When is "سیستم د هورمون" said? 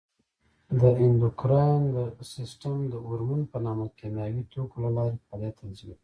2.33-3.41